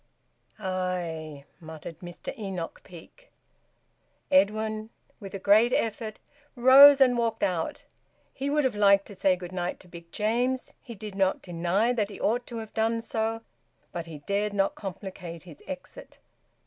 [0.57, 3.31] "Aye!" muttered Mr Enoch Peake.
[4.31, 4.89] Edwin,
[5.19, 6.17] with a great effort,
[6.55, 7.83] rose and walked out.
[8.33, 11.93] He would have liked to say good night to Big James; he did not deny
[11.93, 13.41] that he ought to have done so;
[13.91, 16.17] but he dared not complicate his exit.